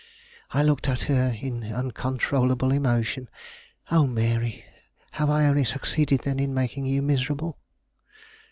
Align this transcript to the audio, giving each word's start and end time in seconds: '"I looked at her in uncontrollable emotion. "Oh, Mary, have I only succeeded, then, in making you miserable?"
'"I 0.51 0.63
looked 0.63 0.89
at 0.89 1.03
her 1.03 1.29
in 1.39 1.63
uncontrollable 1.63 2.71
emotion. 2.71 3.29
"Oh, 3.91 4.07
Mary, 4.07 4.65
have 5.11 5.29
I 5.29 5.45
only 5.45 5.63
succeeded, 5.63 6.21
then, 6.23 6.39
in 6.39 6.55
making 6.55 6.87
you 6.87 7.03
miserable?" 7.03 7.59